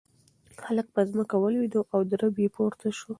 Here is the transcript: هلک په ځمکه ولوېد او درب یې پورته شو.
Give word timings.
هلک 0.65 0.87
په 0.95 1.01
ځمکه 1.09 1.35
ولوېد 1.37 1.73
او 1.93 1.99
درب 2.11 2.35
یې 2.43 2.49
پورته 2.55 2.87
شو. 2.97 3.09